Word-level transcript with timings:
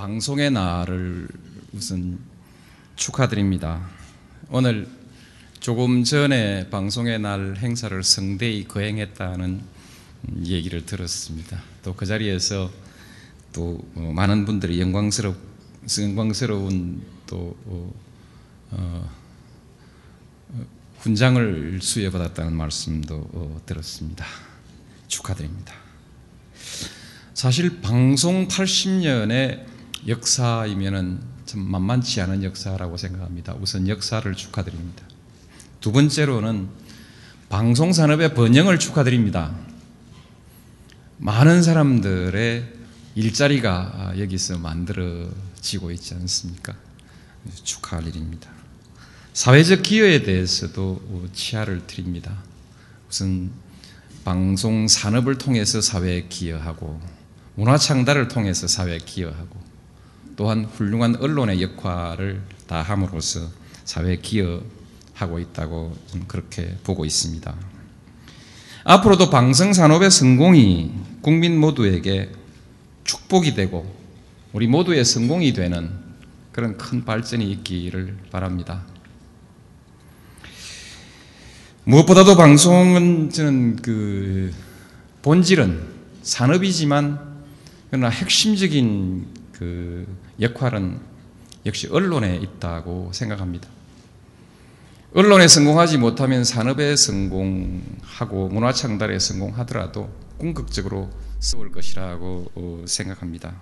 방송의 0.00 0.50
날을 0.50 1.28
우선 1.74 2.18
축하드립니다. 2.96 3.86
오늘 4.48 4.88
조금 5.60 6.04
전에 6.04 6.70
방송의 6.70 7.18
날 7.18 7.58
행사를 7.58 8.02
성대히 8.02 8.66
거행했다는 8.66 9.60
얘기를 10.46 10.86
들었습니다. 10.86 11.62
또 11.82 11.92
그 11.92 12.06
자리에서 12.06 12.70
또 13.52 13.78
어, 13.94 14.10
많은 14.14 14.46
분들이 14.46 14.80
영광스럽 14.80 15.36
영광스러운 15.98 17.02
또 17.26 17.54
어, 17.66 17.92
어, 18.70 19.10
훈장을 21.00 21.78
수여받았다는 21.82 22.54
말씀도 22.54 23.28
어, 23.34 23.60
들었습니다. 23.66 24.24
축하드립니다. 25.08 25.74
사실 27.34 27.82
방송 27.82 28.48
80년의 28.48 29.69
역사이면은 30.06 31.20
참 31.46 31.60
만만치 31.60 32.20
않은 32.22 32.42
역사라고 32.42 32.96
생각합니다. 32.96 33.54
우선 33.60 33.88
역사를 33.88 34.34
축하드립니다. 34.34 35.04
두 35.80 35.92
번째로는 35.92 36.68
방송 37.48 37.92
산업의 37.92 38.34
번영을 38.34 38.78
축하드립니다. 38.78 39.54
많은 41.18 41.62
사람들의 41.62 42.72
일자리가 43.14 44.14
여기서 44.18 44.58
만들어지고 44.58 45.90
있지 45.90 46.14
않습니까? 46.14 46.74
축하할 47.64 48.06
일입니다. 48.06 48.50
사회적 49.32 49.82
기여에 49.82 50.22
대해서도 50.22 51.28
치하를 51.32 51.86
드립니다. 51.86 52.42
우선 53.08 53.50
방송 54.24 54.86
산업을 54.86 55.38
통해서 55.38 55.80
사회에 55.80 56.28
기여하고 56.28 57.00
문화 57.54 57.76
창달을 57.76 58.28
통해서 58.28 58.66
사회에 58.66 58.98
기여하고 58.98 59.59
또한 60.40 60.64
훌륭한 60.64 61.16
언론의 61.16 61.60
역할을 61.60 62.40
다함으로써 62.66 63.40
사회에 63.84 64.20
기여하고 64.22 65.38
있다고 65.38 65.94
그렇게 66.28 66.78
보고 66.82 67.04
있습니다. 67.04 67.54
앞으로도 68.84 69.28
방송 69.28 69.74
산업의 69.74 70.10
성공이 70.10 70.92
국민 71.20 71.60
모두에게 71.60 72.32
축복이 73.04 73.54
되고 73.54 73.94
우리 74.54 74.66
모두의 74.66 75.04
성공이 75.04 75.52
되는 75.52 75.90
그런 76.52 76.78
큰 76.78 77.04
발전이 77.04 77.44
있기를 77.52 78.16
바랍니다. 78.30 78.86
무엇보다도 81.84 82.38
방송은 82.38 83.28
저는 83.28 83.76
그 83.76 84.54
본질은 85.20 85.82
산업이지만 86.22 87.20
그러나 87.90 88.08
핵심적인 88.08 89.26
그 89.52 90.06
역할은 90.40 91.00
역시 91.66 91.86
언론에 91.88 92.36
있다고 92.36 93.12
생각합니다. 93.12 93.68
언론에 95.12 95.48
성공하지 95.48 95.98
못하면 95.98 96.44
산업에 96.44 96.96
성공하고 96.96 98.48
문화 98.48 98.72
창달에 98.72 99.18
성공하더라도 99.18 100.08
궁극적으로 100.38 101.10
썩을 101.40 101.72
것이라고 101.72 102.84
생각합니다. 102.86 103.60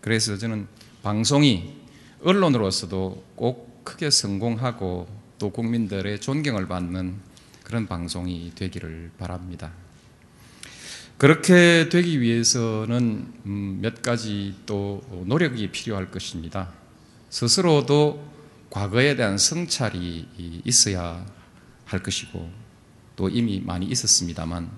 그래서 0.00 0.36
저는 0.36 0.66
방송이 1.02 1.76
언론으로서도 2.24 3.24
꼭 3.36 3.84
크게 3.84 4.10
성공하고 4.10 5.08
또 5.38 5.50
국민들의 5.50 6.20
존경을 6.20 6.66
받는 6.66 7.16
그런 7.62 7.86
방송이 7.86 8.52
되기를 8.54 9.12
바랍니다. 9.18 9.72
그렇게 11.20 11.90
되기 11.90 12.22
위해서는 12.22 13.30
음, 13.44 13.78
몇 13.82 14.00
가지 14.00 14.54
또 14.64 15.02
노력이 15.26 15.70
필요할 15.70 16.10
것입니다. 16.10 16.72
스스로도 17.28 18.26
과거에 18.70 19.16
대한 19.16 19.36
성찰이 19.36 20.62
있어야 20.64 21.26
할 21.84 22.02
것이고 22.02 22.50
또 23.16 23.28
이미 23.28 23.60
많이 23.60 23.84
있었습니다만 23.84 24.70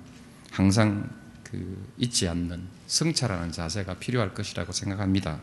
항상 0.51 1.09
그 1.45 1.89
잊지 1.97 2.27
않는 2.27 2.65
성찰하는 2.89 3.53
자세가 3.53 4.01
필요할 4.01 4.35
것이라고 4.35 4.73
생각합니다. 4.73 5.41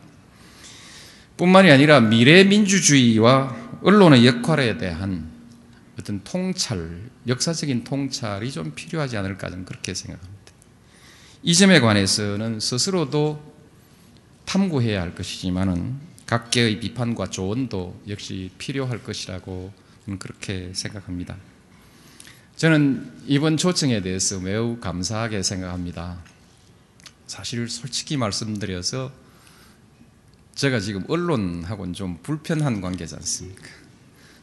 뿐만이 1.38 1.72
아니라 1.72 2.02
미래 2.02 2.44
민주주의와 2.44 3.80
언론의 3.84 4.28
역할에 4.28 4.78
대한 4.78 5.32
어떤 5.98 6.22
통찰, 6.26 7.10
역사적인 7.26 7.86
통찰이 7.86 8.52
좀 8.52 8.74
필요하지 8.76 9.16
않을까 9.16 9.50
저는 9.50 9.64
그렇게 9.64 9.94
생각합니다. 9.94 10.39
이 11.42 11.56
점에 11.56 11.80
관해서는 11.80 12.60
스스로도 12.60 13.42
탐구해야 14.46 15.02
할 15.02 15.16
것이지만은 15.16 15.98
각계의 16.26 16.82
비판과 16.82 17.30
조언도 17.30 18.02
역시 18.10 18.52
필요할 18.58 19.04
것이라고 19.04 19.72
그렇게 20.20 20.72
생각합니다. 20.74 21.38
저는 22.58 23.24
이번 23.26 23.56
초청에 23.56 24.02
대해서 24.02 24.40
매우 24.40 24.80
감사하게 24.82 25.42
생각합니다. 25.42 26.22
사실 27.26 27.70
솔직히 27.70 28.18
말씀드려서 28.18 29.12
제가 30.56 30.82
지금 30.82 31.06
언론하고는 31.08 31.94
좀 31.94 32.20
불편한 32.22 32.82
관계지 32.82 33.16
않습니까? 33.16 33.64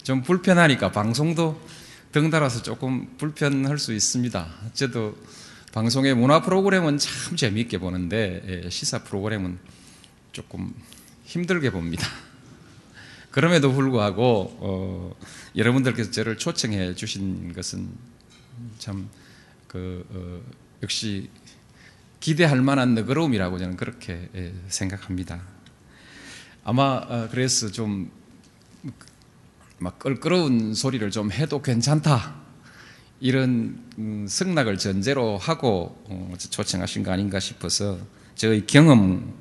좀 0.03 0.23
불편하니까 0.23 0.93
방송도 0.93 1.61
덩달아서 2.13 2.63
조금 2.63 3.19
불편할 3.19 3.79
수 3.79 3.93
있습니다. 3.93 4.49
저도 4.73 5.15
방송의 5.77 6.15
문화 6.15 6.41
프로그램은 6.41 6.97
참 6.97 7.37
재미있게 7.37 7.77
보는데 7.77 8.63
예, 8.65 8.71
시사 8.71 9.05
프로그램은 9.05 9.59
조금 10.33 10.73
힘들게 11.27 11.71
봅니다. 11.71 12.09
그럼에도 13.31 13.71
불구하고 13.75 14.57
어, 14.59 15.15
여러분들께서 15.55 16.13
저를 16.13 16.39
초청해 16.39 16.95
주신 16.95 17.53
것은 17.53 17.91
참그 18.79 20.07
어, 20.09 20.41
역시 20.83 21.29
기대할 22.21 22.63
만한 22.63 22.95
너그러움이라고 22.95 23.59
저는 23.59 23.77
그렇게 23.77 24.31
예, 24.35 24.55
생각합니다. 24.69 25.43
아마 26.65 27.03
어, 27.07 27.29
그래서 27.31 27.71
좀 27.71 28.11
막 29.79 29.99
껄끄러운 29.99 30.73
소리를 30.73 31.11
좀 31.11 31.31
해도 31.31 31.61
괜찮다 31.61 32.46
이런 33.21 33.83
음, 33.99 34.27
승낙을 34.29 34.79
전제로 34.79 35.39
하고 35.39 36.03
어, 36.09 36.35
초청하신 36.39 37.03
거 37.03 37.13
아닌가 37.13 37.41
싶어서 37.41 37.99
저의 38.35 38.67
경험으로부터 38.67 39.33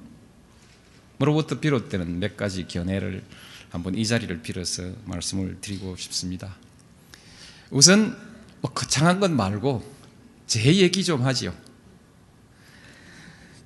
비롯되는 1.59 2.19
몇 2.19 2.37
가지 2.37 2.67
견해를 2.67 3.23
한번 3.69 3.95
이 3.95 4.05
자리를 4.05 4.41
빌어서 4.41 4.83
말씀을 5.05 5.59
드리고 5.59 5.97
싶습니다. 5.97 6.55
우선 7.69 8.17
뭐 8.61 8.71
거창한 8.71 9.19
건 9.19 9.35
말고 9.35 9.83
제 10.47 10.73
얘기 10.75 11.03
좀 11.03 11.23
하지요. 11.23 11.53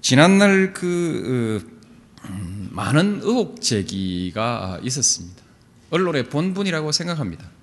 지난날 0.02 0.74
그 0.74 1.80
음, 2.26 2.70
많은 2.72 3.20
의혹 3.22 3.62
제기가 3.62 4.80
있었습니다. 4.82 5.44
언론의 5.92 6.30
본분이라고 6.30 6.92
생각합니다. 6.92 7.59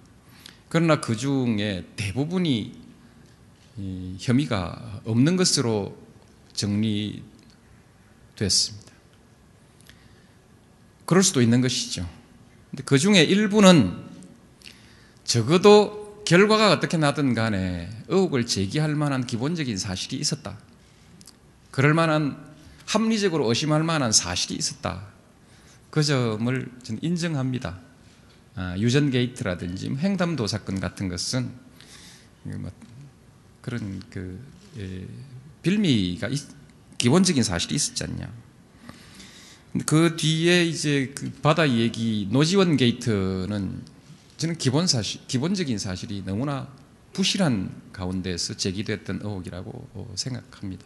그러나 0.76 1.00
그 1.00 1.16
중에 1.16 1.86
대부분이 1.96 2.70
혐의가 4.18 5.00
없는 5.06 5.38
것으로 5.38 5.96
정리됐습니다. 6.52 7.22
그럴 11.06 11.22
수도 11.22 11.40
있는 11.40 11.62
것이죠. 11.62 12.06
그 12.84 12.98
중에 12.98 13.22
일부는 13.24 14.04
적어도 15.24 16.22
결과가 16.26 16.72
어떻게 16.72 16.98
나든 16.98 17.32
간에 17.32 17.88
의혹을 18.08 18.44
제기할 18.44 18.94
만한 18.96 19.26
기본적인 19.26 19.78
사실이 19.78 20.16
있었다. 20.16 20.58
그럴 21.70 21.94
만한 21.94 22.36
합리적으로 22.84 23.48
의심할 23.48 23.82
만한 23.82 24.12
사실이 24.12 24.54
있었다. 24.54 25.06
그 25.88 26.02
점을 26.02 26.70
인정합니다. 27.00 27.80
아, 28.56 28.74
유전 28.78 29.10
게이트라든지 29.10 29.90
뭐 29.90 29.98
횡담도 29.98 30.46
사건 30.46 30.80
같은 30.80 31.08
것은 31.08 31.50
뭐 32.44 32.70
그런 33.60 34.02
그 34.08 34.40
예, 34.78 35.06
빌미가 35.62 36.30
기본적인 36.96 37.42
사실이 37.42 37.74
있었지 37.74 38.04
않냐. 38.04 38.32
그 39.84 40.16
뒤에 40.16 40.64
이제 40.64 41.12
그 41.14 41.30
바다 41.42 41.68
얘기 41.68 42.28
노지원 42.30 42.78
게이트는 42.78 43.82
저는 44.38 44.58
기본 44.58 44.86
사실 44.86 45.20
기본적인 45.26 45.78
사실이 45.78 46.22
너무나 46.24 46.68
부실한 47.12 47.70
가운데서 47.92 48.54
제기됐던 48.54 49.20
의혹이라고 49.22 49.88
어, 49.94 50.14
생각합니다. 50.14 50.84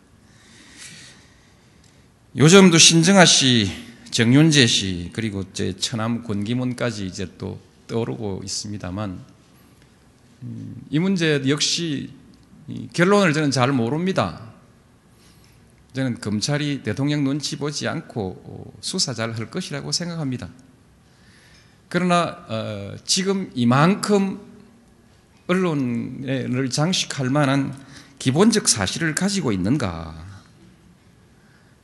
요즘도 2.36 2.78
신정아 2.78 3.24
씨, 3.24 3.70
정윤재 4.10 4.66
씨 4.66 5.10
그리고 5.12 5.44
제 5.52 5.76
처남 5.76 6.24
권기문까지 6.24 7.06
이제 7.06 7.30
또 7.38 7.58
떠오르고 7.86 8.42
있습니다만 8.44 9.20
음, 10.42 10.76
이 10.90 10.98
문제 10.98 11.42
역시 11.48 12.10
결론을 12.92 13.32
저는 13.32 13.50
잘 13.50 13.72
모릅니다. 13.72 14.50
저는 15.92 16.20
검찰이 16.20 16.82
대통령 16.82 17.24
눈치 17.24 17.56
보지 17.56 17.88
않고 17.88 18.42
어, 18.44 18.78
수사 18.80 19.12
잘 19.12 19.34
할 19.34 19.50
것이라고 19.50 19.92
생각합니다. 19.92 20.48
그러나 21.88 22.44
어, 22.48 22.94
지금 23.04 23.50
이만큼 23.54 24.40
언론을 25.48 26.70
장식할 26.70 27.28
만한 27.30 27.76
기본적 28.20 28.68
사실을 28.68 29.14
가지고 29.14 29.50
있는가? 29.50 30.29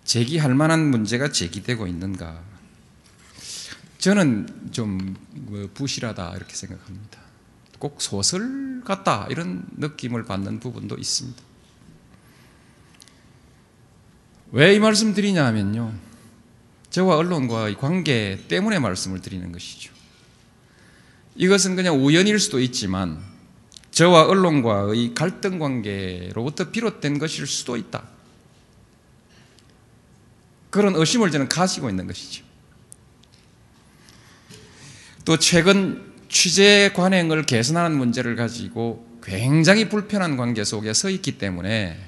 제기할 0.06 0.55
만한 0.55 0.88
문제가 0.88 1.31
제기되고 1.31 1.87
있는가? 1.87 2.41
저는 3.99 4.70
좀 4.70 5.17
어, 5.50 5.69
부실하다 5.75 6.35
이렇게 6.37 6.55
생각합니다. 6.55 7.19
꼭 7.79 8.00
소설 8.00 8.82
같다 8.85 9.26
이런 9.31 9.67
느낌을 9.76 10.25
받는 10.25 10.61
부분도 10.61 10.97
있습니다. 10.97 11.43
왜 14.53 14.76
이 14.76 14.79
말씀 14.79 15.12
드리냐 15.12 15.44
하면요. 15.44 15.93
저와 16.91 17.17
언론과의 17.17 17.76
관계 17.76 18.38
때문에 18.49 18.79
말씀을 18.79 19.20
드리는 19.20 19.50
것이죠. 19.50 19.93
이것은 21.35 21.75
그냥 21.76 22.03
우연일 22.03 22.38
수도 22.38 22.61
있지만 22.61 23.20
저와 23.91 24.26
언론과의 24.26 25.14
갈등 25.14 25.58
관계로부터 25.58 26.70
비롯된 26.70 27.19
것일 27.19 27.47
수도 27.47 27.76
있다. 27.76 28.15
그런 30.76 30.94
의심을 30.94 31.31
저는 31.31 31.49
가지고 31.49 31.88
있는 31.88 32.06
것이죠. 32.06 32.44
또 35.25 35.38
최근 35.38 36.12
취재 36.28 36.93
관행을 36.94 37.46
개선하는 37.46 37.96
문제를 37.96 38.37
가지고 38.37 39.06
굉장히 39.23 39.88
불편한 39.88 40.37
관계 40.37 40.62
속에 40.64 40.93
서 40.93 41.08
있기 41.08 41.38
때문에 41.38 41.99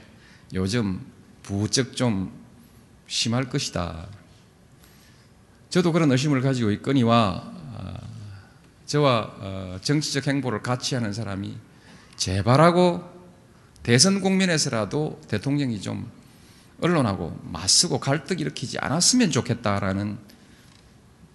요즘 0.53 1.01
부쩍 1.43 1.97
좀 1.97 2.31
심할 3.07 3.49
것이다. 3.49 4.07
저도 5.71 5.93
그런 5.93 6.13
의심을 6.13 6.43
가지고 6.43 6.71
있거니와 6.73 7.53
아, 7.75 8.01
저와 8.85 9.35
어, 9.39 9.79
정치적 9.81 10.27
행보를 10.27 10.63
같이 10.63 10.95
하는 10.95 11.15
사람이 11.15 11.57
제발하고 12.17 13.03
대선 13.83 14.21
국면에서라도 14.21 15.21
대통령이 15.29 15.81
좀 15.81 16.18
언론하고 16.81 17.39
맞서고 17.45 17.99
갈등 17.99 18.39
일으키지 18.39 18.79
않았으면 18.79 19.31
좋겠다라는 19.31 20.19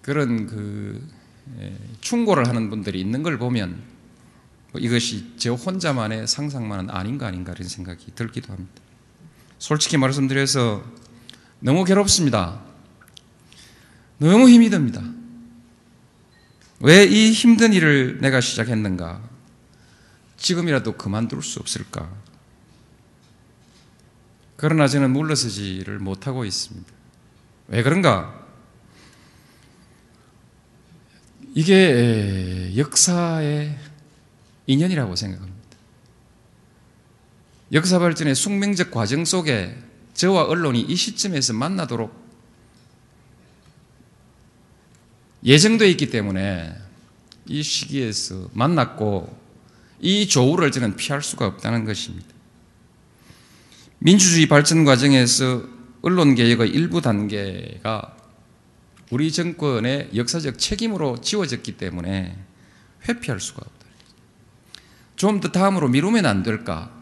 그런 0.02 0.46
그 0.46 1.06
충고를 2.00 2.48
하는 2.48 2.70
분들이 2.70 3.00
있는 3.00 3.22
걸 3.22 3.38
보면 3.38 3.82
뭐 4.72 4.80
이것이 4.80 5.34
저 5.36 5.54
혼자만의 5.54 6.26
상상만은 6.26 6.90
아닌가 6.90 7.26
아닌가 7.26 7.52
이런 7.52 7.68
생각이 7.68 8.12
들기도 8.14 8.52
합니다. 8.52 8.82
솔직히 9.58 9.96
말씀드려서 9.96 10.84
너무 11.60 11.84
괴롭습니다. 11.84 12.60
너무 14.18 14.48
힘이 14.48 14.70
듭니다. 14.70 15.02
왜 16.80 17.04
이 17.06 17.32
힘든 17.32 17.72
일을 17.72 18.18
내가 18.20 18.40
시작했는가? 18.40 19.22
지금이라도 20.36 20.96
그만둘 20.96 21.42
수 21.42 21.60
없을까? 21.60 22.10
그러나 24.56 24.86
저는 24.86 25.10
물러서지를 25.10 25.98
못하고 25.98 26.44
있습니다. 26.44 26.92
왜 27.68 27.82
그런가? 27.82 28.44
이게 31.54 32.72
역사의 32.76 33.78
인연이라고 34.66 35.16
생각합니다. 35.16 35.54
역사 37.72 37.98
발전의 37.98 38.34
숙명적 38.34 38.90
과정 38.90 39.24
속에 39.24 39.76
저와 40.14 40.44
언론이 40.44 40.80
이 40.80 40.96
시점에서 40.96 41.52
만나도록 41.52 42.24
예정되어 45.44 45.88
있기 45.88 46.10
때문에 46.10 46.74
이 47.46 47.62
시기에서 47.62 48.48
만났고 48.52 49.38
이 50.00 50.26
조우를 50.26 50.70
저는 50.72 50.96
피할 50.96 51.22
수가 51.22 51.46
없다는 51.46 51.84
것입니다. 51.84 52.33
민주주의 54.04 54.46
발전 54.46 54.84
과정에서 54.84 55.62
언론 56.02 56.34
개혁의 56.34 56.68
일부 56.68 57.00
단계가 57.00 58.14
우리 59.10 59.32
정권의 59.32 60.10
역사적 60.14 60.58
책임으로 60.58 61.22
지워졌기 61.22 61.78
때문에 61.78 62.36
회피할 63.08 63.40
수가 63.40 63.62
없다. 63.64 63.86
좀 65.16 65.40
더 65.40 65.50
다음으로 65.50 65.88
미루면 65.88 66.26
안 66.26 66.42
될까? 66.42 66.92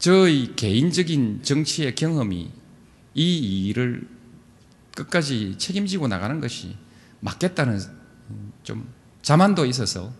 저의 0.00 0.56
개인적인 0.56 1.44
정치의 1.44 1.94
경험이 1.94 2.50
이 3.14 3.66
일을 3.68 4.08
끝까지 4.96 5.54
책임지고 5.56 6.08
나가는 6.08 6.40
것이 6.40 6.76
맞겠다는 7.20 7.78
좀 8.64 8.92
자만도 9.22 9.66
있어서 9.66 10.12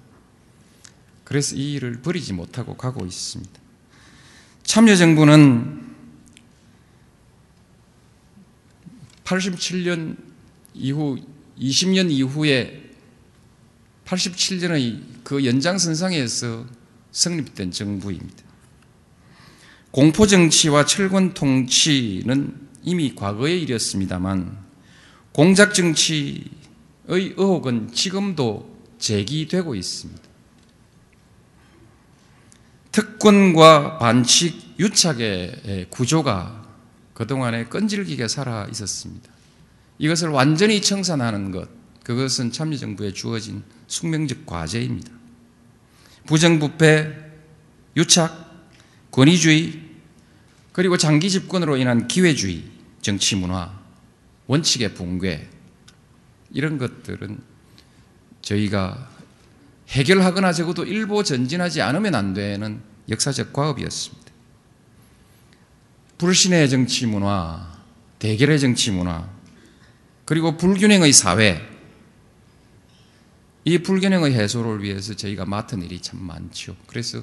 그래서 1.24 1.56
이 1.56 1.72
일을 1.72 2.02
버리지 2.02 2.34
못하고 2.34 2.76
가고 2.76 3.04
있습니다. 3.04 3.65
참여정부는 4.76 5.86
87년 9.24 10.18
이후 10.74 11.16
20년 11.58 12.10
이후에 12.10 12.90
87년의 14.04 15.02
그 15.24 15.46
연장선상에서 15.46 16.66
성립된 17.10 17.70
정부입니다. 17.70 18.44
공포정치와 19.92 20.84
철권 20.84 21.32
통치는 21.32 22.68
이미 22.82 23.14
과거의 23.14 23.62
일이었습니다만 23.62 24.58
공작정치의 25.32 26.44
의혹은 27.06 27.92
지금도 27.94 28.76
제기되고 28.98 29.74
있습니다. 29.74 30.22
특권과 32.92 33.96
반칙 33.96 34.65
유착의 34.78 35.86
구조가 35.90 36.64
그동안에 37.14 37.64
끈질기게 37.64 38.28
살아 38.28 38.66
있었습니다. 38.70 39.30
이것을 39.98 40.28
완전히 40.28 40.82
청산하는 40.82 41.50
것, 41.50 41.68
그것은 42.04 42.52
참여정부에 42.52 43.12
주어진 43.12 43.62
숙명적 43.86 44.44
과제입니다. 44.44 45.10
부정부패, 46.26 47.14
유착, 47.96 48.70
권위주의, 49.10 49.80
그리고 50.72 50.98
장기 50.98 51.30
집권으로 51.30 51.78
인한 51.78 52.06
기회주의, 52.06 52.64
정치 53.00 53.36
문화, 53.36 53.72
원칙의 54.46 54.92
붕괴, 54.94 55.48
이런 56.50 56.76
것들은 56.76 57.40
저희가 58.42 59.10
해결하거나 59.88 60.52
적어도 60.52 60.84
일부 60.84 61.24
전진하지 61.24 61.80
않으면 61.80 62.14
안 62.14 62.34
되는 62.34 62.82
역사적 63.08 63.52
과업이었습니다. 63.52 64.25
불신의 66.18 66.70
정치 66.70 67.06
문화, 67.06 67.76
대결의 68.18 68.58
정치 68.58 68.90
문화, 68.90 69.28
그리고 70.24 70.56
불균형의 70.56 71.12
사회, 71.12 71.60
이 73.64 73.78
불균형의 73.78 74.32
해소를 74.32 74.82
위해서 74.82 75.14
저희가 75.14 75.44
맡은 75.44 75.82
일이 75.82 76.00
참 76.00 76.22
많죠. 76.22 76.74
그래서 76.86 77.22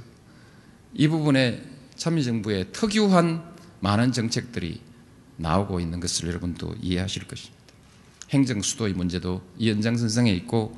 이 0.93 1.07
부분에 1.07 1.63
참여정부의 1.95 2.71
특유한 2.71 3.43
많은 3.79 4.11
정책들이 4.11 4.81
나오고 5.37 5.79
있는 5.79 5.99
것을 5.99 6.27
여러분도 6.27 6.75
이해하실 6.81 7.27
것입니다. 7.27 7.63
행정 8.29 8.61
수도의 8.61 8.93
문제도 8.93 9.41
이 9.57 9.69
연장선상에 9.69 10.31
있고 10.33 10.77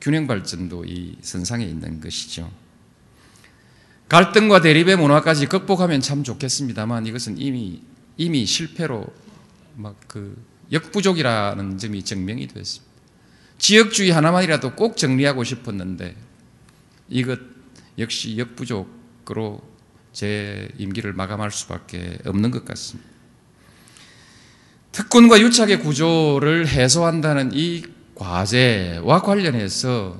균형 0.00 0.26
발전도 0.26 0.84
이 0.84 1.16
선상에 1.22 1.64
있는 1.64 2.00
것이죠. 2.00 2.50
갈등과 4.08 4.60
대립의 4.60 4.96
문화까지 4.96 5.46
극복하면 5.46 6.00
참 6.00 6.22
좋겠습니다만 6.22 7.06
이것은 7.06 7.38
이미 7.38 7.82
이미 8.16 8.46
실패로 8.46 9.06
막 9.76 9.96
그 10.08 10.36
역부족이라는 10.72 11.78
점이 11.78 12.02
증명이 12.02 12.48
됐습니다. 12.48 12.92
지역주의 13.58 14.10
하나만이라도 14.10 14.74
꼭 14.74 14.96
정리하고 14.96 15.44
싶었는데 15.44 16.16
이것 17.08 17.38
역시 17.98 18.36
역부족으로 18.36 19.60
제 20.12 20.68
임기를 20.78 21.12
마감할 21.12 21.50
수밖에 21.50 22.18
없는 22.24 22.50
것 22.50 22.64
같습니다. 22.64 23.08
특권과 24.92 25.40
유착의 25.40 25.80
구조를 25.80 26.68
해소한다는 26.68 27.50
이 27.52 27.84
과제와 28.14 29.22
관련해서 29.22 30.18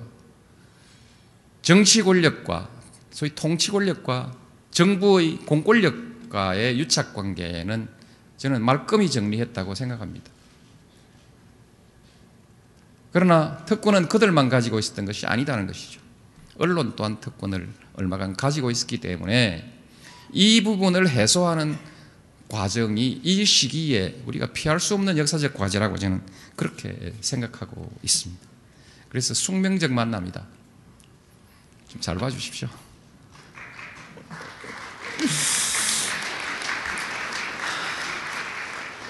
정치 1.63 2.03
권력과 2.03 2.69
소위 3.17 3.35
통치 3.35 3.71
권력과 3.71 4.37
정부의 4.71 5.39
공권력과의 5.47 6.79
유착 6.79 7.15
관계는 7.15 7.89
저는 8.37 8.63
말끔히 8.63 9.11
정리했다고 9.11 9.75
생각합니다. 9.75 10.31
그러나 13.13 13.65
특권은 13.65 14.09
그들만 14.09 14.51
가지고 14.51 14.79
있었던 14.79 15.07
것이 15.07 15.25
아니다는 15.25 15.67
것이죠. 15.67 15.99
언론 16.59 16.93
또한 16.95 17.19
특권을 17.19 17.73
얼마간 17.95 18.37
가지고 18.37 18.71
있었기 18.71 19.01
때문에 19.01 19.73
이 20.35 20.63
부분을 20.63 21.09
해소하는 21.09 21.79
과정이 22.51 23.23
이 23.25 23.45
시기에 23.47 24.25
우리가 24.27 24.49
피할 24.53 24.79
수 24.79 24.93
없는 24.93 25.17
역사적 25.17 25.55
과제라고 25.55 25.97
저는 25.97 26.21
그렇게 26.55 27.15
생각하고 27.23 27.91
있습니다. 28.03 28.47
그래서 29.09 29.33
숙명적 29.33 29.91
만남이다. 29.91 30.47
좀 31.89 32.01
잘 32.03 32.19
봐주십시오. 32.19 32.69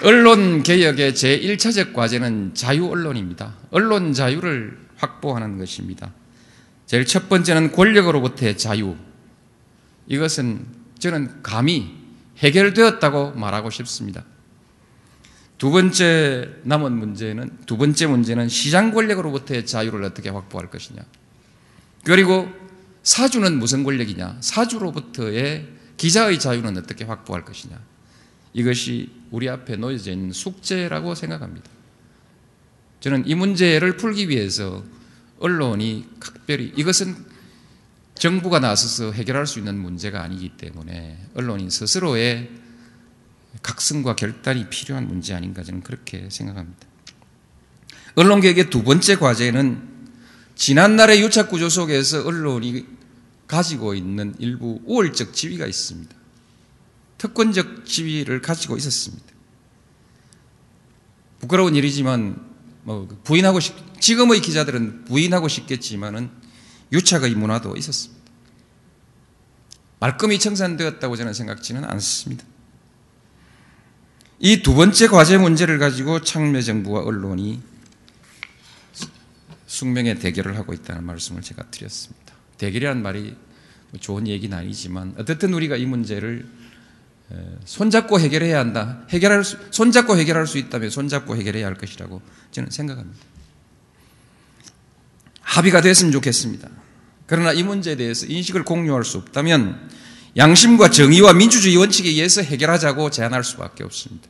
언론 0.03 0.61
개혁의 0.61 1.13
제1차적 1.13 1.93
과제는 1.93 2.53
자유 2.53 2.87
언론입니다. 2.87 3.55
언론 3.71 4.13
자유를 4.13 4.77
확보하는 4.95 5.57
것입니다. 5.57 6.13
제일 6.85 7.05
첫 7.05 7.27
번째는 7.29 7.71
권력으로부터의 7.71 8.57
자유. 8.57 8.95
이것은 10.07 10.65
저는 10.99 11.41
감히 11.41 11.95
해결되었다고 12.37 13.31
말하고 13.31 13.71
싶습니다. 13.71 14.23
두 15.57 15.71
번째 15.71 16.49
남은 16.63 16.93
문제는 16.93 17.57
두 17.65 17.77
번째 17.77 18.05
문제는 18.05 18.49
시장 18.49 18.91
권력으로부터의 18.91 19.65
자유를 19.65 20.03
어떻게 20.03 20.29
확보할 20.29 20.69
것이냐. 20.69 21.01
그리고 22.03 22.47
사주는 23.01 23.57
무슨 23.57 23.83
권력이냐? 23.83 24.37
사주로부터의 24.41 25.67
기자의 25.97 26.39
자유는 26.39 26.77
어떻게 26.77 27.03
확보할 27.03 27.43
것이냐? 27.43 27.79
이것이 28.53 29.09
우리 29.31 29.49
앞에 29.49 29.75
놓여져 29.75 30.11
있는 30.11 30.31
숙제라고 30.31 31.15
생각합니다. 31.15 31.69
저는 32.99 33.27
이 33.27 33.35
문제를 33.35 33.97
풀기 33.97 34.29
위해서 34.29 34.83
언론이 35.39 36.07
각별히 36.19 36.73
이것은 36.75 37.15
정부가 38.15 38.59
나서서 38.59 39.11
해결할 39.11 39.45
수 39.45 39.59
있는 39.59 39.77
문제가 39.77 40.23
아니기 40.23 40.49
때문에 40.49 41.19
언론인 41.35 41.69
스스로의 41.69 42.49
각성과 43.61 44.15
결단이 44.15 44.69
필요한 44.69 45.07
문제 45.07 45.33
아닌가 45.33 45.63
저는 45.63 45.83
그렇게 45.83 46.27
생각합니다. 46.29 46.87
언론개혁의 48.15 48.71
두 48.71 48.83
번째 48.83 49.15
과제는 49.17 49.97
지난날의 50.55 51.21
유착 51.21 51.49
구조 51.49 51.69
속에서 51.69 52.23
언론이 52.25 52.85
가지고 53.47 53.93
있는 53.93 54.33
일부 54.39 54.81
우월적 54.85 55.33
지위가 55.33 55.67
있습니다. 55.67 56.16
특권적 57.17 57.85
지위를 57.85 58.41
가지고 58.41 58.77
있었습니다. 58.77 59.25
부끄러운 61.39 61.75
일이지만 61.75 62.39
뭐 62.83 63.07
부인하고 63.23 63.59
싶, 63.59 63.75
지금의 63.99 64.41
기자들은 64.41 65.05
부인하고 65.05 65.47
싶겠지만은 65.47 66.29
유착의 66.91 67.35
문화도 67.35 67.75
있었습니다. 67.77 68.17
말끔히 69.99 70.39
청산되었다고 70.39 71.15
저는 71.15 71.33
생각지는 71.33 71.83
않습니다. 71.83 72.45
이 74.39 74.61
두 74.61 74.75
번째 74.75 75.07
과제 75.07 75.37
문제를 75.37 75.79
가지고 75.79 76.21
참여정부와 76.21 77.01
언론이 77.01 77.59
숙명의 79.65 80.19
대결을 80.19 80.55
하고 80.57 80.73
있다는 80.73 81.03
말씀을 81.03 81.41
제가 81.41 81.69
드렸습니다. 81.71 82.33
대결이라는 82.57 83.01
말이 83.01 83.35
좋은 83.99 84.27
얘기는 84.27 84.55
아니지만 84.55 85.15
어쨌든 85.17 85.53
우리가 85.53 85.75
이 85.75 85.85
문제를 85.85 86.47
손잡고 87.65 88.19
해결해야 88.19 88.59
한다. 88.59 89.01
해결할 89.09 89.43
수, 89.43 89.57
손잡고 89.71 90.17
해결할 90.17 90.47
수 90.47 90.57
있다면 90.57 90.89
손잡고 90.89 91.35
해결해야 91.35 91.65
할 91.65 91.75
것이라고 91.75 92.21
저는 92.51 92.69
생각합니다. 92.69 93.19
합의가 95.41 95.81
됐으면 95.81 96.11
좋겠습니다. 96.11 96.69
그러나 97.25 97.51
이 97.51 97.63
문제에 97.63 97.95
대해서 97.95 98.25
인식을 98.25 98.63
공유할 98.63 99.03
수 99.03 99.17
없다면 99.17 99.89
양심과 100.37 100.91
정의와 100.91 101.33
민주주의 101.33 101.75
원칙에 101.75 102.09
의해서 102.09 102.41
해결하자고 102.41 103.09
제안할 103.09 103.43
수밖에 103.43 103.83
없습니다. 103.83 104.27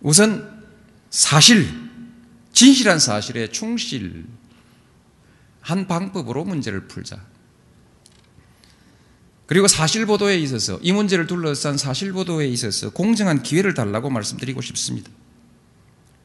우선 0.00 0.62
사실, 1.10 1.68
진실한 2.52 2.98
사실에 2.98 3.48
충실한 3.48 4.26
방법으로 5.88 6.44
문제를 6.44 6.86
풀자. 6.86 7.24
그리고 9.48 9.66
사실보도에 9.66 10.36
있어서 10.40 10.78
이 10.82 10.92
문제를 10.92 11.26
둘러싼 11.26 11.78
사실보도에 11.78 12.46
있어서 12.48 12.90
공정한 12.90 13.42
기회를 13.42 13.72
달라고 13.72 14.10
말씀드리고 14.10 14.60
싶습니다. 14.60 15.10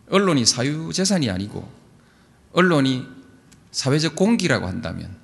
언론이 0.09 0.45
사유재산이 0.45 1.29
아니고 1.29 1.71
언론이 2.51 3.07
사회적 3.71 4.17
공기라고 4.17 4.67
한다면 4.67 5.15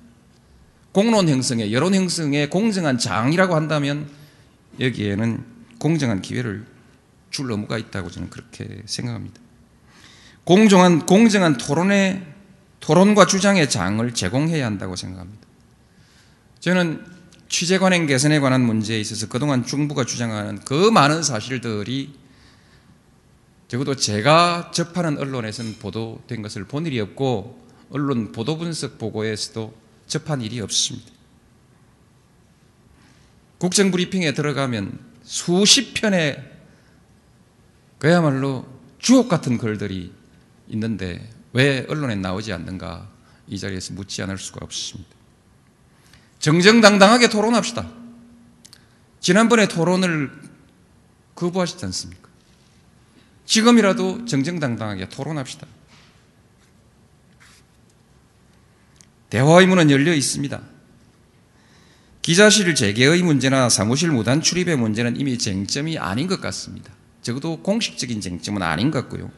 공론 0.92 1.28
형성의 1.28 1.74
여론 1.74 1.94
형성의 1.94 2.48
공정한 2.48 2.96
장이라고 2.96 3.54
한다면 3.54 4.08
여기에는 4.80 5.44
공정한 5.78 6.22
기회를 6.22 6.64
줄 7.28 7.50
의무가 7.50 7.76
있다고 7.76 8.10
저는 8.10 8.30
그렇게 8.30 8.80
생각합니다. 8.86 9.38
공정한 10.44 11.04
공정한 11.04 11.58
토론의 11.58 12.26
토론과 12.80 13.26
주장의 13.26 13.68
장을 13.68 14.14
제공해야 14.14 14.64
한다고 14.64 14.96
생각합니다. 14.96 15.46
저는 16.60 17.19
취재 17.50 17.78
관행 17.78 18.06
개선에 18.06 18.38
관한 18.38 18.60
문제에 18.60 19.00
있어서 19.00 19.28
그동안 19.28 19.66
중부가 19.66 20.04
주장하는 20.04 20.60
그 20.60 20.88
많은 20.90 21.24
사실들이 21.24 22.14
적어도 23.66 23.96
제가 23.96 24.70
접하는 24.72 25.18
언론에서는 25.18 25.78
보도된 25.80 26.42
것을 26.42 26.64
본 26.64 26.86
일이 26.86 27.00
없고 27.00 27.60
언론 27.90 28.30
보도 28.30 28.56
분석 28.56 28.98
보고에서도 28.98 29.76
접한 30.06 30.42
일이 30.42 30.60
없습니다. 30.60 31.10
국정 33.58 33.90
브리핑에 33.90 34.32
들어가면 34.32 35.00
수십 35.24 35.92
편의 35.94 36.42
그야말로 37.98 38.64
주옥 39.00 39.28
같은 39.28 39.58
글들이 39.58 40.12
있는데 40.68 41.28
왜 41.52 41.84
언론에 41.88 42.14
나오지 42.14 42.52
않는가 42.52 43.10
이 43.48 43.58
자리에서 43.58 43.94
묻지 43.94 44.22
않을 44.22 44.38
수가 44.38 44.60
없습니다. 44.62 45.19
정정당당하게 46.40 47.28
토론합시다. 47.28 47.86
지난번에 49.20 49.68
토론을 49.68 50.32
거부하시지 51.34 51.84
않습니까? 51.84 52.28
지금이라도 53.44 54.24
정정당당하게 54.24 55.08
토론합시다. 55.08 55.66
대화의 59.28 59.66
문은 59.66 59.90
열려 59.90 60.12
있습니다. 60.12 60.60
기자실 62.22 62.74
재개의 62.74 63.22
문제나 63.22 63.68
사무실 63.68 64.10
무단 64.10 64.40
출입의 64.40 64.76
문제는 64.76 65.20
이미 65.20 65.38
쟁점이 65.38 65.98
아닌 65.98 66.26
것 66.26 66.40
같습니다. 66.40 66.92
적어도 67.22 67.62
공식적인 67.62 68.20
쟁점은 68.20 68.62
아닌 68.62 68.90
것 68.90 69.02
같고요. 69.02 69.30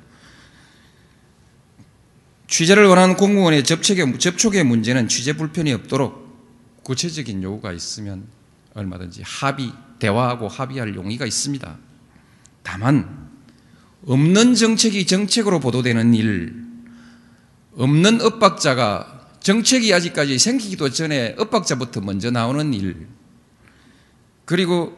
취재를 2.48 2.86
원하는 2.86 3.16
공무원의 3.16 3.64
접촉의, 3.64 4.64
문제는 4.64 5.08
취재 5.08 5.32
불편이 5.32 5.72
없도록 5.72 6.21
구체적인 6.82 7.42
요구가 7.42 7.72
있으면 7.72 8.26
얼마든지 8.74 9.22
합의, 9.24 9.72
대화하고 9.98 10.48
합의할 10.48 10.94
용의가 10.94 11.26
있습니다. 11.26 11.78
다만, 12.62 13.30
없는 14.06 14.54
정책이 14.54 15.06
정책으로 15.06 15.60
보도되는 15.60 16.14
일, 16.14 16.54
없는 17.74 18.20
엇박자가 18.20 19.30
정책이 19.40 19.92
아직까지 19.92 20.38
생기기도 20.38 20.90
전에 20.90 21.34
엇박자부터 21.38 22.00
먼저 22.00 22.30
나오는 22.30 22.72
일, 22.74 23.08
그리고 24.44 24.96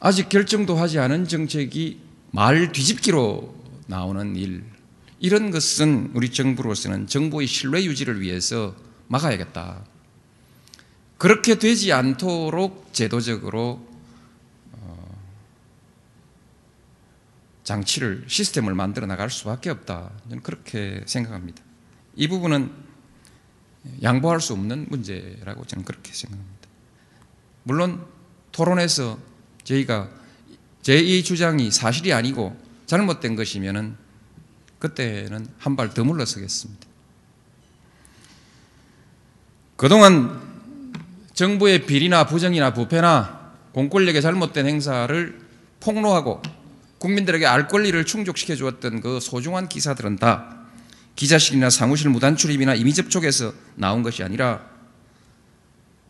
아직 0.00 0.28
결정도 0.28 0.76
하지 0.76 0.98
않은 0.98 1.28
정책이 1.28 2.00
말 2.30 2.72
뒤집기로 2.72 3.54
나오는 3.86 4.36
일, 4.36 4.64
이런 5.20 5.50
것은 5.50 6.10
우리 6.14 6.30
정부로서는 6.30 7.06
정부의 7.06 7.46
신뢰 7.46 7.84
유지를 7.84 8.20
위해서 8.20 8.74
막아야겠다. 9.08 9.84
그렇게 11.18 11.58
되지 11.58 11.92
않도록 11.92 12.92
제도적으로 12.92 13.86
어, 14.72 15.18
장치를 17.64 18.24
시스템을 18.26 18.74
만들어 18.74 19.06
나갈 19.06 19.30
수밖에 19.30 19.70
없다. 19.70 20.10
저는 20.24 20.42
그렇게 20.42 21.02
생각합니다. 21.06 21.62
이 22.16 22.28
부분은 22.28 22.72
양보할 24.02 24.40
수 24.40 24.52
없는 24.52 24.86
문제라고 24.88 25.64
저는 25.66 25.84
그렇게 25.84 26.12
생각합니다. 26.12 26.68
물론 27.64 28.06
토론에서 28.52 29.18
저희가 29.64 30.10
제이 30.82 31.22
주장이 31.24 31.70
사실이 31.70 32.12
아니고 32.12 32.56
잘못된 32.86 33.36
것이면은 33.36 33.96
그때는 34.78 35.48
한 35.58 35.76
발 35.76 35.94
더 35.94 36.04
물러서겠습니다. 36.04 36.86
그동안 39.76 40.43
정부의 41.34 41.84
비리나 41.84 42.26
부정이나 42.26 42.72
부패나 42.72 43.52
공권력의 43.72 44.22
잘못된 44.22 44.66
행사를 44.66 45.40
폭로하고 45.80 46.40
국민들에게 46.98 47.44
알 47.44 47.68
권리를 47.68 48.02
충족시켜 48.06 48.54
주었던 48.56 49.00
그 49.00 49.20
소중한 49.20 49.68
기사들은 49.68 50.16
다 50.16 50.64
기자실이나 51.16 51.70
사무실 51.70 52.08
무단 52.08 52.36
출입이나 52.36 52.74
이미 52.74 52.94
접촉에서 52.94 53.52
나온 53.74 54.02
것이 54.02 54.22
아니라 54.22 54.64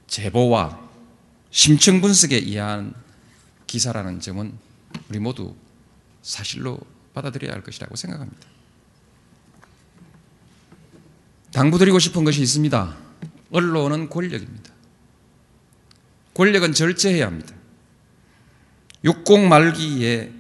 제보와 0.07 0.79
심층 1.51 2.01
분석에 2.01 2.37
의한 2.37 2.95
기사라는 3.67 4.21
점은 4.21 4.53
우리 5.09 5.19
모두 5.19 5.55
사실로 6.23 6.79
받아들여야 7.15 7.53
할 7.53 7.63
것이라고 7.63 7.97
생각합니다. 7.97 8.47
당부드리고 11.53 11.99
싶은 11.99 12.25
것이 12.25 12.43
있습니다. 12.43 12.97
언론은 13.53 14.11
권력입니다. 14.11 14.64
권력은 16.35 16.73
절제해야 16.73 17.27
합니다. 17.27 17.55
60 19.05 19.49
말기에 19.49 20.33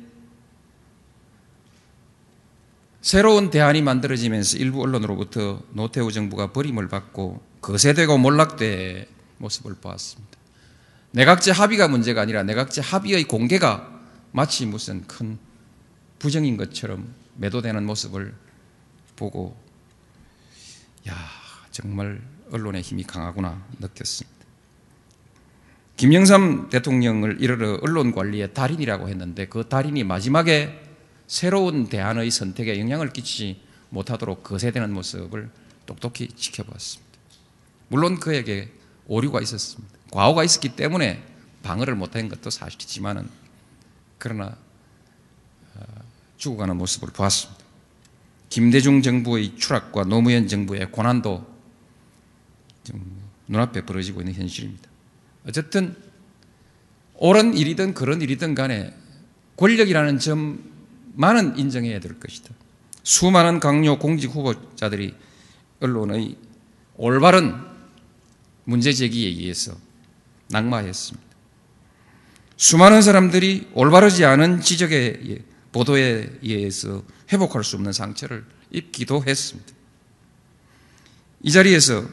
새로운 3.00 3.50
대안이 3.50 3.82
만들어지면서 3.82 4.56
일부 4.56 4.82
언론으로부터 4.82 5.62
노태우 5.72 6.10
정부가 6.10 6.52
버림을 6.52 6.88
받고 6.88 7.42
거세되고 7.60 8.16
몰락돼 8.18 9.08
모습을 9.38 9.74
보았습니다. 9.74 10.38
내각제 11.10 11.52
합의가 11.52 11.86
문제가 11.88 12.22
아니라 12.22 12.42
내각제 12.42 12.80
합의의 12.80 13.24
공개가 13.24 14.02
마치 14.32 14.66
무슨 14.66 15.06
큰 15.06 15.38
부정인 16.18 16.56
것처럼 16.56 17.14
매도되는 17.36 17.84
모습을 17.84 18.34
보고 19.16 19.56
야 21.08 21.14
정말 21.70 22.20
언론의 22.50 22.82
힘이 22.82 23.04
강하구나 23.04 23.64
느꼈습니다. 23.78 24.33
김영삼 25.96 26.70
대통령을 26.70 27.40
이르러 27.40 27.78
언론 27.82 28.12
관리의 28.12 28.52
달인이라고 28.52 29.08
했는데 29.08 29.46
그 29.46 29.68
달인이 29.68 30.02
마지막에 30.04 30.82
새로운 31.26 31.88
대안의 31.88 32.30
선택에 32.30 32.80
영향을 32.80 33.12
끼치지 33.12 33.60
못하도록 33.90 34.42
거세되는 34.42 34.92
모습을 34.92 35.50
똑똑히 35.86 36.28
지켜보았습니다. 36.28 37.18
물론 37.88 38.18
그에게 38.18 38.72
오류가 39.06 39.40
있었습니다. 39.40 39.94
과오가 40.10 40.42
있었기 40.42 40.76
때문에 40.76 41.22
방어를 41.62 41.94
못한 41.94 42.28
것도 42.28 42.50
사실이지만은 42.50 43.28
그러나 44.18 44.56
죽어가는 46.36 46.76
모습을 46.76 47.10
보았습니다. 47.12 47.64
김대중 48.48 49.00
정부의 49.00 49.56
추락과 49.56 50.04
노무현 50.04 50.48
정부의 50.48 50.90
고난도 50.90 51.54
눈앞에 53.48 53.84
벌어지고 53.86 54.20
있는 54.20 54.34
현실입니다. 54.34 54.93
어쨌든 55.46 55.94
옳은 57.14 57.56
일이든 57.56 57.94
그런 57.94 58.22
일이든 58.22 58.54
간에 58.54 58.94
권력이라는 59.56 60.18
점만은 60.18 61.58
인정해야 61.58 62.00
될 62.00 62.18
것이다. 62.18 62.50
수많은 63.02 63.60
강요 63.60 63.98
공직 63.98 64.30
후보자들이 64.30 65.14
언론의 65.80 66.36
올바른 66.96 67.54
문제 68.64 68.92
제기에 68.92 69.28
의해서 69.28 69.76
낙마했습니다. 70.48 71.24
수많은 72.56 73.02
사람들이 73.02 73.68
올바르지 73.74 74.24
않은 74.24 74.60
지적에 74.60 75.42
보도에 75.72 76.38
의해서 76.42 77.02
회복할 77.32 77.64
수 77.64 77.76
없는 77.76 77.92
상처를 77.92 78.44
입기도 78.70 79.22
했습니다. 79.24 79.72
이 81.42 81.50
자리에서 81.50 82.08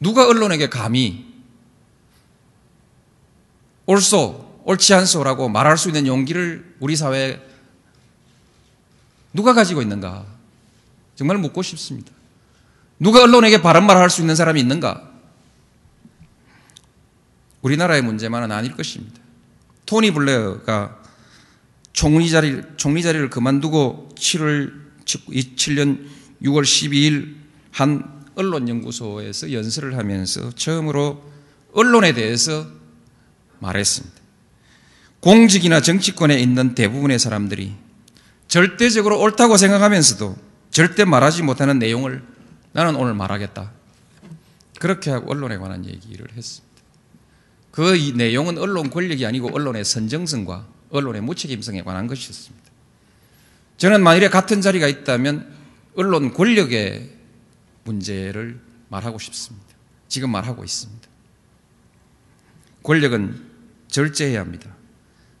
누가 0.00 0.26
언론에게 0.28 0.68
감히 0.68 1.26
옳소, 3.86 4.62
옳지 4.64 4.94
않소라고 4.94 5.48
말할 5.48 5.78
수 5.78 5.88
있는 5.88 6.06
용기를 6.06 6.76
우리 6.80 6.94
사회에 6.94 7.40
누가 9.32 9.54
가지고 9.54 9.82
있는가? 9.82 10.26
정말 11.16 11.38
묻고 11.38 11.62
싶습니다. 11.62 12.12
누가 12.98 13.22
언론에게 13.22 13.62
바른 13.62 13.86
말을 13.86 14.00
할 14.00 14.10
수 14.10 14.20
있는 14.20 14.36
사람이 14.36 14.60
있는가? 14.60 15.10
우리나라의 17.62 18.02
문제만은 18.02 18.52
아닐 18.52 18.76
것입니다. 18.76 19.20
토니 19.86 20.12
블레어가 20.12 20.98
총리 21.92 22.30
자리, 22.30 22.62
총리 22.76 23.02
자리를 23.02 23.30
그만두고 23.30 24.10
7월, 24.14 24.72
2007년 25.04 26.06
6월 26.42 26.62
12일 26.62 27.36
한 27.72 28.17
언론연구소에서 28.38 29.52
연설을 29.52 29.96
하면서 29.96 30.50
처음으로 30.52 31.22
언론에 31.72 32.12
대해서 32.12 32.66
말했습니다. 33.58 34.16
공직이나 35.20 35.80
정치권에 35.80 36.38
있는 36.38 36.74
대부분의 36.74 37.18
사람들이 37.18 37.74
절대적으로 38.46 39.20
옳다고 39.20 39.56
생각하면서도 39.56 40.36
절대 40.70 41.04
말하지 41.04 41.42
못하는 41.42 41.78
내용을 41.78 42.22
나는 42.72 42.94
오늘 42.94 43.14
말하겠다. 43.14 43.72
그렇게 44.78 45.10
하고 45.10 45.32
언론에 45.32 45.56
관한 45.56 45.84
얘기를 45.84 46.26
했습니다. 46.36 46.68
그 47.72 48.12
내용은 48.14 48.56
언론 48.58 48.90
권력이 48.90 49.26
아니고 49.26 49.50
언론의 49.52 49.84
선정성과 49.84 50.66
언론의 50.90 51.22
무책임성에 51.22 51.82
관한 51.82 52.06
것이었습니다. 52.06 52.68
저는 53.76 54.02
만일에 54.02 54.28
같은 54.28 54.60
자리가 54.60 54.86
있다면 54.86 55.52
언론 55.96 56.32
권력의 56.32 57.17
문제를 57.88 58.60
말하고 58.88 59.18
싶습니다. 59.18 59.66
지금 60.08 60.30
말하고 60.30 60.62
있습니다. 60.64 61.08
권력은 62.82 63.46
절제해야 63.88 64.40
합니다. 64.40 64.74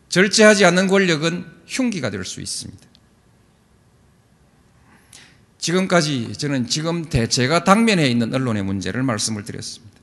절제하지 0.08 0.64
않는 0.64 0.88
권력은 0.88 1.46
흉기가 1.66 2.10
될 2.10 2.24
수 2.24 2.40
있습니다. 2.40 2.88
지금까지 5.58 6.32
저는 6.34 6.66
지금 6.66 7.08
제가 7.10 7.64
당면에 7.64 8.08
있는 8.08 8.32
언론의 8.32 8.62
문제를 8.62 9.02
말씀을 9.02 9.44
드렸습니다. 9.44 9.98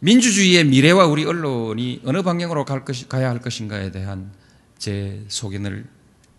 민주주의의 0.00 0.64
미래와 0.64 1.06
우리 1.06 1.24
언론이 1.24 2.02
어느 2.04 2.22
방향으로 2.22 2.64
갈 2.64 2.84
것이, 2.84 3.08
가야 3.08 3.30
할 3.30 3.40
것인가에 3.40 3.90
대한 3.92 4.32
제 4.78 5.24
소견을 5.28 5.86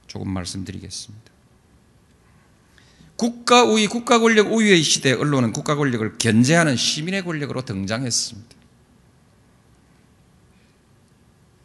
조금 0.07 0.29
말씀드리겠습니다. 0.31 1.36
국가 3.17 3.63
우위, 3.63 3.87
국가 3.87 4.19
권력 4.19 4.53
우위의 4.53 4.81
시대 4.83 5.11
언론은 5.11 5.51
국가 5.51 5.75
권력을 5.75 6.17
견제하는 6.17 6.75
시민의 6.75 7.23
권력으로 7.23 7.65
등장했습니다. 7.65 8.55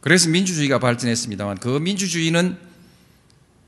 그래서 0.00 0.28
민주주의가 0.30 0.80
발전했습니다만 0.80 1.58
그 1.58 1.78
민주주의는 1.78 2.58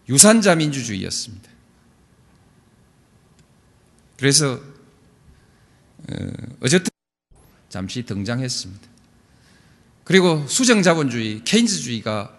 유산자 0.09 0.57
민주주의였습니다. 0.57 1.49
그래서 4.17 4.61
어쨌든 6.61 6.91
잠시 7.69 8.03
등장했습니다. 8.05 8.89
그리고 10.05 10.47
수정자본주의, 10.49 11.45
케인즈주의가 11.45 12.37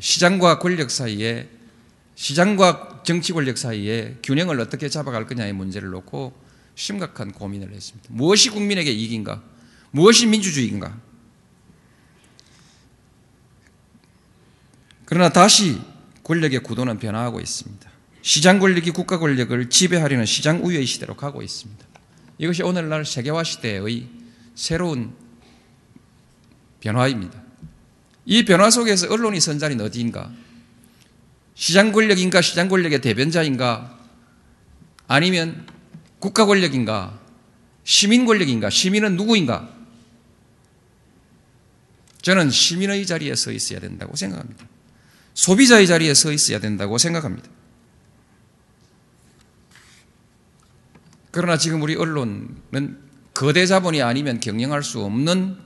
시장과 0.00 0.58
권력 0.58 0.90
사이에 0.90 1.48
시장과 2.14 3.02
정치 3.04 3.32
권력 3.32 3.58
사이에 3.58 4.18
균형을 4.22 4.60
어떻게 4.60 4.88
잡아갈 4.88 5.26
거냐의 5.26 5.52
문제를 5.52 5.90
놓고 5.90 6.32
심각한 6.74 7.32
고민을 7.32 7.72
했습니다. 7.72 8.08
무엇이 8.10 8.50
국민에게 8.50 8.90
이익인가? 8.90 9.42
무엇이 9.90 10.26
민주주의인가? 10.26 10.98
그러나 15.04 15.28
다시 15.28 15.80
권력의 16.24 16.62
구도는 16.62 16.98
변화하고 16.98 17.40
있습니다. 17.40 17.90
시장 18.22 18.58
권력이 18.58 18.90
국가 18.90 19.18
권력을 19.18 19.68
지배하려는 19.68 20.24
시장 20.24 20.64
우위의 20.64 20.86
시대로 20.86 21.14
가고 21.14 21.42
있습니다. 21.42 21.86
이것이 22.38 22.62
오늘날 22.62 23.04
세계화 23.04 23.44
시대의 23.44 24.08
새로운 24.54 25.14
변화입니다. 26.80 27.42
이 28.24 28.44
변화 28.44 28.70
속에서 28.70 29.12
언론이 29.12 29.40
선 29.40 29.58
자리는 29.58 29.84
어디인가? 29.84 30.32
시장 31.54 31.92
권력인가? 31.92 32.40
시장 32.40 32.68
권력의 32.68 33.00
대변자인가? 33.00 33.98
아니면 35.06 35.66
국가 36.18 36.46
권력인가? 36.46 37.20
시민 37.84 38.24
권력인가? 38.24 38.70
시민은 38.70 39.16
누구인가? 39.16 39.72
저는 42.22 42.50
시민의 42.50 43.06
자리에 43.06 43.34
서 43.34 43.52
있어야 43.52 43.80
된다고 43.80 44.16
생각합니다. 44.16 44.66
소비자의 45.34 45.86
자리에 45.86 46.14
서 46.14 46.32
있어야 46.32 46.58
된다고 46.58 46.96
생각합니다. 46.96 47.48
그러나 51.30 51.58
지금 51.58 51.82
우리 51.82 51.96
언론은 51.96 52.56
거대 53.34 53.66
자본이 53.66 54.00
아니면 54.00 54.40
경영할 54.40 54.82
수 54.82 55.00
없는 55.00 55.58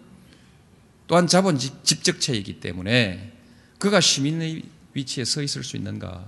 또한 1.07 1.27
자본 1.27 1.59
집적체이기 1.59 2.61
때문에 2.61 3.33
그가 3.79 4.01
시민의 4.01 4.65
위치에 4.95 5.25
서 5.25 5.43
있을 5.43 5.65
수 5.65 5.77
있는가? 5.77 6.27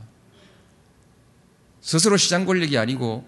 스스로 1.80 2.16
시장 2.16 2.44
권력이 2.44 2.76
아니고 2.78 3.26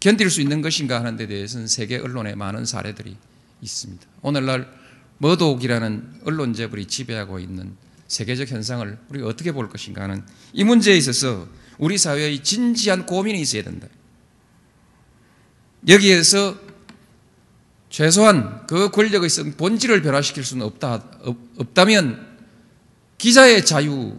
견딜 0.00 0.30
수 0.30 0.40
있는 0.40 0.62
것인가 0.62 1.00
하는 1.00 1.16
데 1.16 1.26
대해서는 1.26 1.66
세계 1.66 1.98
언론에 1.98 2.34
많은 2.34 2.64
사례들이 2.64 3.16
있습니다. 3.60 4.06
오늘날 4.22 4.72
머독이라는 5.18 6.20
언론 6.24 6.54
재벌이 6.54 6.86
지배하고 6.86 7.40
있는 7.40 7.76
세계적 8.06 8.50
현상을 8.50 8.98
우리가 9.08 9.26
어떻게 9.26 9.52
볼 9.52 9.68
것인가 9.68 10.02
하는 10.02 10.24
이 10.52 10.64
문제에 10.64 10.96
있어서 10.96 11.48
우리 11.78 11.98
사회의 11.98 12.42
진지한 12.42 13.06
고민이 13.06 13.40
있어야 13.40 13.62
된다. 13.64 13.88
여기에서 15.86 16.56
최소한 17.90 18.66
그 18.66 18.90
권력의 18.90 19.28
본질을 19.56 20.02
변화시킬 20.02 20.44
수는 20.44 20.66
없다, 20.66 21.04
없다면 21.56 22.38
기자의 23.18 23.64
자유, 23.64 24.18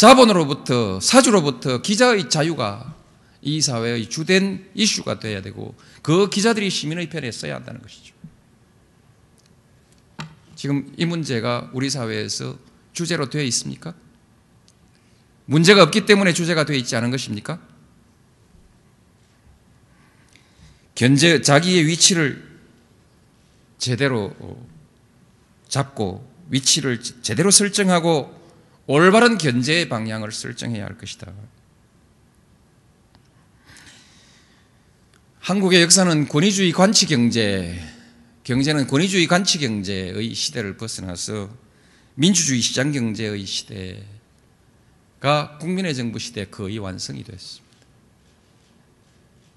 자본으로부터, 0.00 0.98
사주로부터 0.98 1.82
기자의 1.82 2.30
자유가 2.30 2.96
이 3.42 3.60
사회의 3.60 4.08
주된 4.08 4.70
이슈가 4.74 5.20
되어야 5.20 5.42
되고 5.42 5.74
그 6.00 6.30
기자들이 6.30 6.70
시민의 6.70 7.10
편에 7.10 7.30
서야 7.30 7.56
한다는 7.56 7.82
것이죠. 7.82 8.14
지금 10.56 10.90
이 10.96 11.04
문제가 11.04 11.68
우리 11.74 11.90
사회에서 11.90 12.56
주제로 12.94 13.28
되어 13.28 13.42
있습니까? 13.42 13.92
문제가 15.44 15.82
없기 15.82 16.06
때문에 16.06 16.32
주제가 16.32 16.64
되어 16.64 16.78
있지 16.78 16.96
않은 16.96 17.10
것입니까? 17.10 17.60
견제, 20.94 21.42
자기의 21.42 21.86
위치를 21.86 22.58
제대로 23.76 24.34
잡고 25.68 26.26
위치를 26.48 27.02
제대로 27.02 27.50
설정하고 27.50 28.39
올바른 28.86 29.38
견제의 29.38 29.88
방향을 29.88 30.32
설정해야 30.32 30.84
할 30.84 30.98
것이다. 30.98 31.32
한국의 35.40 35.82
역사는 35.82 36.28
권위주의 36.28 36.72
관치 36.72 37.06
경제, 37.06 37.80
경제는 38.44 38.86
권위주의 38.86 39.26
관치 39.26 39.58
경제의 39.58 40.34
시대를 40.34 40.76
벗어나서 40.76 41.50
민주주의 42.14 42.60
시장 42.60 42.92
경제의 42.92 43.46
시대가 43.46 43.98
국민의 45.60 45.94
정부 45.94 46.18
시대 46.18 46.44
거의 46.44 46.78
완성이 46.78 47.24
됐습니다. 47.24 47.70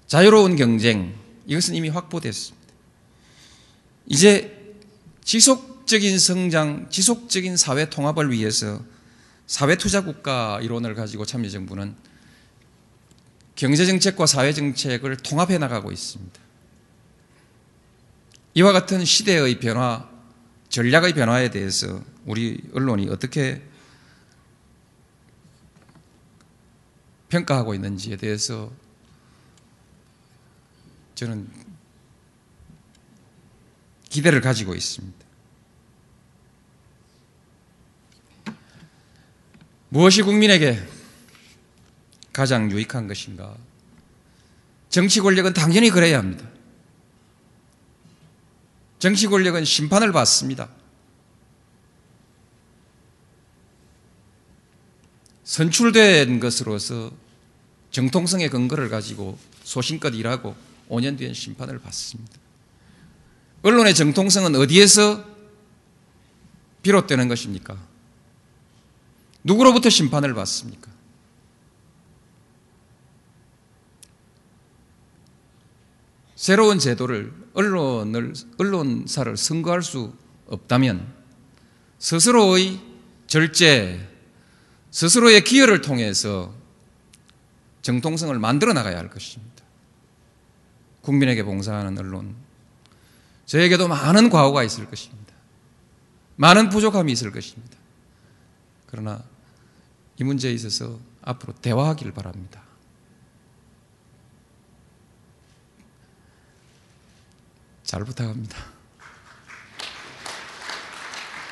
자유로운 0.06 0.56
경쟁, 0.56 1.14
이것은 1.46 1.74
이미 1.74 1.88
확보됐습니다. 1.88 2.64
이제 4.06 4.74
지속적인 5.24 6.18
성장, 6.18 6.88
지속적인 6.90 7.56
사회 7.56 7.88
통합을 7.90 8.30
위해서 8.30 8.82
사회투자국가 9.46 10.60
이론을 10.62 10.94
가지고 10.94 11.24
참여정부는 11.24 11.94
경제정책과 13.56 14.26
사회정책을 14.26 15.18
통합해 15.18 15.58
나가고 15.58 15.92
있습니다. 15.92 16.40
이와 18.54 18.72
같은 18.72 19.04
시대의 19.04 19.60
변화, 19.60 20.08
전략의 20.68 21.12
변화에 21.14 21.50
대해서 21.50 22.02
우리 22.24 22.60
언론이 22.72 23.08
어떻게 23.08 23.62
평가하고 27.28 27.74
있는지에 27.74 28.16
대해서 28.16 28.72
저는 31.14 31.48
기대를 34.08 34.40
가지고 34.40 34.74
있습니다. 34.74 35.23
무엇이 39.94 40.22
국민에게 40.22 40.84
가장 42.32 42.68
유익한 42.68 43.06
것인가? 43.06 43.56
정치 44.88 45.20
권력은 45.20 45.52
당연히 45.54 45.88
그래야 45.88 46.18
합니다. 46.18 46.50
정치 48.98 49.28
권력은 49.28 49.64
심판을 49.64 50.10
받습니다. 50.10 50.68
선출된 55.44 56.40
것으로서 56.40 57.12
정통성의 57.92 58.50
근거를 58.50 58.88
가지고 58.88 59.38
소신껏 59.62 60.12
일하고 60.12 60.56
5년 60.88 61.16
뒤엔 61.16 61.34
심판을 61.34 61.78
받습니다. 61.78 62.32
언론의 63.62 63.94
정통성은 63.94 64.56
어디에서 64.56 65.24
비롯되는 66.82 67.28
것입니까? 67.28 67.93
누구로부터 69.44 69.90
심판을 69.90 70.34
받습니까? 70.34 70.90
새로운 76.34 76.78
제도를 76.78 77.32
언론을 77.54 78.34
언론사를 78.58 79.36
선거할 79.36 79.82
수 79.82 80.12
없다면 80.46 81.14
스스로의 81.98 82.80
절제, 83.26 84.06
스스로의 84.90 85.44
기여를 85.44 85.80
통해서 85.80 86.52
정통성을 87.82 88.38
만들어 88.38 88.72
나가야 88.72 88.98
할 88.98 89.08
것입니다. 89.08 89.62
국민에게 91.02 91.44
봉사하는 91.44 91.98
언론, 91.98 92.34
저에게도 93.46 93.88
많은 93.88 94.30
과오가 94.30 94.64
있을 94.64 94.86
것입니다. 94.86 95.34
많은 96.36 96.70
부족함이 96.70 97.12
있을 97.12 97.30
것입니다. 97.30 97.76
그러나 98.86 99.22
이 100.20 100.24
문제에 100.24 100.52
있어서 100.52 100.98
앞으로 101.22 101.52
대화하길 101.54 102.12
바랍니다. 102.12 102.62
잘 107.82 108.04
부탁합니다. 108.04 108.56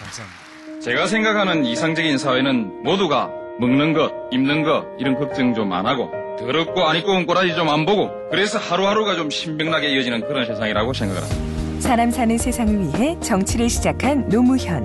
감사합니다. 0.01 0.81
제가 0.81 1.07
생각하는 1.07 1.65
이상적인 1.65 2.19
사회는 2.19 2.83
모두가 2.83 3.31
먹는 3.61 3.93
것, 3.93 4.13
입는 4.33 4.63
것 4.65 4.87
이런 4.99 5.15
걱정 5.15 5.55
좀 5.55 5.73
안 5.73 5.87
하고 5.87 6.11
더럽고 6.39 6.89
안 6.89 6.97
입고 6.97 7.13
온 7.13 7.27
꼬라지 7.27 7.55
좀 7.55 7.69
안 7.69 7.85
보고 7.85 8.11
그래서 8.31 8.59
하루하루가 8.59 9.15
좀 9.15 9.31
신명나게 9.31 9.91
이어지는 9.95 10.27
그런 10.27 10.47
세상이라고 10.47 10.93
생각을 10.93 11.23
합니다. 11.23 11.81
사람 11.81 12.11
사는 12.11 12.37
세상을 12.39 12.81
위해 12.99 13.19
정치를 13.21 13.69
시작한 13.69 14.29
노무현. 14.29 14.85